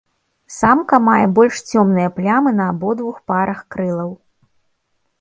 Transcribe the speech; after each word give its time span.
Самка 0.59 0.99
мае 1.09 1.25
больш 1.41 1.59
цёмныя 1.69 2.09
плямы 2.17 2.57
на 2.63 2.69
абодвух 2.75 3.23
парах 3.31 3.59
крылаў. 3.75 4.11